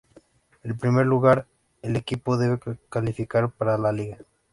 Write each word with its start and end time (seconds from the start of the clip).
En 0.63 0.75
primer 0.79 1.05
lugar, 1.05 1.45
el 1.83 1.95
equipo 1.95 2.35
debe 2.35 2.57
calificar 2.89 3.51
para 3.51 3.77
la 3.77 3.91
Liga. 3.91 4.17